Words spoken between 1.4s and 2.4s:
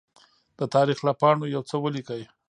يوڅه ولیکئ!